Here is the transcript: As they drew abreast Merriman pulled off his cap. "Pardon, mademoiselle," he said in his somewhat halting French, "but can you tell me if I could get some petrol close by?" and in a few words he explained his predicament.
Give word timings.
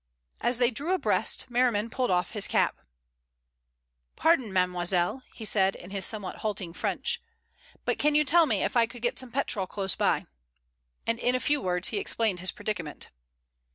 As 0.39 0.57
they 0.57 0.71
drew 0.71 0.95
abreast 0.95 1.51
Merriman 1.51 1.91
pulled 1.91 2.09
off 2.09 2.31
his 2.31 2.47
cap. 2.47 2.81
"Pardon, 4.15 4.51
mademoiselle," 4.51 5.21
he 5.35 5.45
said 5.45 5.75
in 5.75 5.91
his 5.91 6.07
somewhat 6.07 6.37
halting 6.37 6.73
French, 6.73 7.21
"but 7.85 7.99
can 7.99 8.15
you 8.15 8.23
tell 8.25 8.47
me 8.47 8.63
if 8.63 8.75
I 8.75 8.87
could 8.87 9.03
get 9.03 9.19
some 9.19 9.29
petrol 9.29 9.67
close 9.67 9.95
by?" 9.95 10.25
and 11.05 11.19
in 11.19 11.35
a 11.35 11.39
few 11.39 11.61
words 11.61 11.89
he 11.89 11.99
explained 11.99 12.39
his 12.39 12.51
predicament. 12.51 13.11